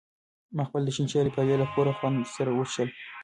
[0.55, 2.93] ما خپله د شین چای پیاله له پوره خوند سره وڅښله.